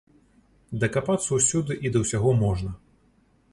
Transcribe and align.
Дакапацца 0.83 1.29
ўсюды 1.39 1.77
і 1.87 1.93
да 1.97 2.03
ўсяго 2.05 2.35
можна. 2.43 2.69